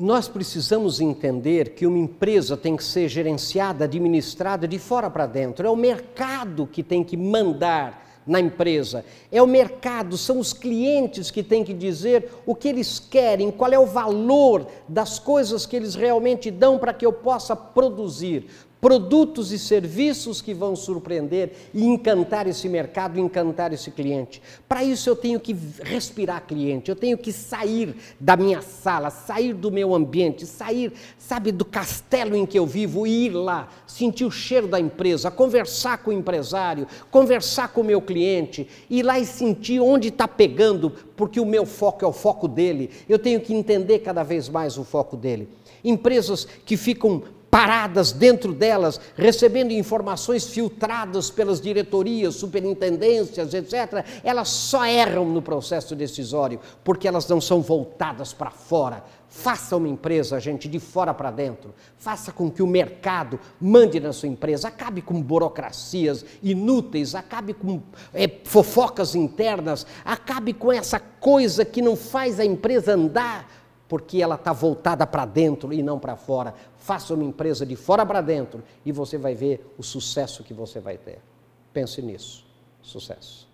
nós 0.00 0.26
precisamos 0.26 0.98
entender 0.98 1.74
que 1.74 1.86
uma 1.86 1.98
empresa 1.98 2.56
tem 2.56 2.74
que 2.74 2.82
ser 2.82 3.06
gerenciada, 3.06 3.84
administrada 3.84 4.66
de 4.66 4.78
fora 4.78 5.10
para 5.10 5.26
dentro. 5.26 5.66
É 5.66 5.70
o 5.70 5.76
mercado 5.76 6.66
que 6.66 6.82
tem 6.82 7.04
que 7.04 7.18
mandar 7.18 8.22
na 8.26 8.40
empresa. 8.40 9.04
É 9.30 9.42
o 9.42 9.46
mercado, 9.46 10.16
são 10.16 10.38
os 10.38 10.54
clientes 10.54 11.30
que 11.30 11.42
têm 11.42 11.62
que 11.62 11.74
dizer 11.74 12.30
o 12.46 12.54
que 12.54 12.68
eles 12.68 12.98
querem, 12.98 13.50
qual 13.50 13.70
é 13.72 13.78
o 13.78 13.84
valor 13.84 14.66
das 14.88 15.18
coisas 15.18 15.66
que 15.66 15.76
eles 15.76 15.94
realmente 15.94 16.50
dão 16.50 16.78
para 16.78 16.94
que 16.94 17.04
eu 17.04 17.12
possa 17.12 17.54
produzir 17.54 18.46
produtos 18.80 19.52
e 19.52 19.58
serviços 19.58 20.40
que 20.40 20.54
vão 20.54 20.74
surpreender 20.74 21.52
e 21.74 21.84
encantar 21.84 22.46
esse 22.46 22.68
mercado, 22.68 23.20
encantar 23.20 23.72
esse 23.72 23.90
cliente. 23.90 24.40
Para 24.68 24.82
isso 24.82 25.08
eu 25.08 25.14
tenho 25.14 25.38
que 25.38 25.54
respirar 25.82 26.46
cliente, 26.46 26.90
eu 26.90 26.96
tenho 26.96 27.18
que 27.18 27.32
sair 27.32 27.94
da 28.18 28.36
minha 28.36 28.62
sala, 28.62 29.10
sair 29.10 29.52
do 29.52 29.70
meu 29.70 29.94
ambiente, 29.94 30.46
sair, 30.46 30.92
sabe, 31.18 31.52
do 31.52 31.64
castelo 31.64 32.34
em 32.34 32.46
que 32.46 32.58
eu 32.58 32.66
vivo 32.66 33.06
e 33.06 33.26
ir 33.26 33.30
lá, 33.30 33.68
sentir 33.86 34.24
o 34.24 34.30
cheiro 34.30 34.66
da 34.66 34.80
empresa, 34.80 35.30
conversar 35.30 35.98
com 35.98 36.10
o 36.10 36.14
empresário, 36.14 36.86
conversar 37.10 37.68
com 37.68 37.82
o 37.82 37.84
meu 37.84 38.00
cliente, 38.00 38.66
ir 38.88 39.02
lá 39.02 39.18
e 39.18 39.26
sentir 39.26 39.80
onde 39.80 40.08
está 40.08 40.26
pegando, 40.26 40.90
porque 41.16 41.38
o 41.38 41.46
meu 41.46 41.66
foco 41.66 42.04
é 42.04 42.08
o 42.08 42.12
foco 42.12 42.48
dele. 42.48 42.90
Eu 43.08 43.18
tenho 43.18 43.40
que 43.40 43.52
entender 43.52 43.98
cada 43.98 44.22
vez 44.22 44.48
mais 44.48 44.78
o 44.78 44.84
foco 44.84 45.16
dele. 45.16 45.48
Empresas 45.84 46.46
que 46.64 46.76
ficam 46.76 47.22
paradas 47.50 48.12
dentro 48.12 48.52
delas, 48.54 49.00
recebendo 49.16 49.72
informações 49.72 50.46
filtradas 50.46 51.30
pelas 51.30 51.60
diretorias, 51.60 52.36
superintendências, 52.36 53.52
etc., 53.52 54.04
elas 54.22 54.48
só 54.48 54.86
erram 54.86 55.24
no 55.26 55.42
processo 55.42 55.96
decisório, 55.96 56.60
porque 56.84 57.08
elas 57.08 57.26
não 57.26 57.40
são 57.40 57.60
voltadas 57.60 58.32
para 58.32 58.50
fora. 58.50 59.02
Faça 59.28 59.76
uma 59.76 59.88
empresa, 59.88 60.40
gente, 60.40 60.68
de 60.68 60.80
fora 60.80 61.14
para 61.14 61.30
dentro. 61.30 61.72
Faça 61.98 62.32
com 62.32 62.50
que 62.50 62.62
o 62.62 62.66
mercado 62.66 63.38
mande 63.60 64.00
na 64.00 64.12
sua 64.12 64.28
empresa. 64.28 64.66
Acabe 64.68 65.00
com 65.00 65.22
burocracias 65.22 66.24
inúteis, 66.42 67.14
acabe 67.14 67.54
com 67.54 67.80
é, 68.12 68.28
fofocas 68.44 69.14
internas, 69.14 69.86
acabe 70.04 70.52
com 70.52 70.72
essa 70.72 70.98
coisa 70.98 71.64
que 71.64 71.80
não 71.80 71.94
faz 71.94 72.40
a 72.40 72.44
empresa 72.44 72.94
andar 72.94 73.48
porque 73.90 74.22
ela 74.22 74.36
está 74.36 74.52
voltada 74.52 75.04
para 75.04 75.24
dentro 75.24 75.72
e 75.72 75.82
não 75.82 75.98
para 75.98 76.14
fora. 76.14 76.54
Faça 76.78 77.12
uma 77.12 77.24
empresa 77.24 77.66
de 77.66 77.74
fora 77.74 78.06
para 78.06 78.20
dentro 78.20 78.62
e 78.86 78.92
você 78.92 79.18
vai 79.18 79.34
ver 79.34 79.74
o 79.76 79.82
sucesso 79.82 80.44
que 80.44 80.54
você 80.54 80.78
vai 80.78 80.96
ter. 80.96 81.18
Pense 81.72 82.00
nisso. 82.00 82.46
Sucesso. 82.80 83.49